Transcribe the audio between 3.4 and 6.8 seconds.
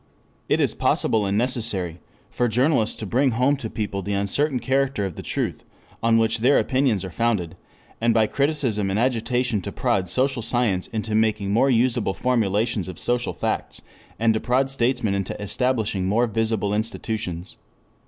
to people the uncertain character of the truth on which their